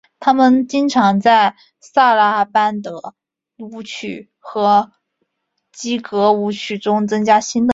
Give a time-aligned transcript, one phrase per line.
[0.19, 3.13] 他们经常在萨拉班德
[3.57, 4.91] 舞曲和
[5.71, 7.69] 基格舞曲中增加新的内容。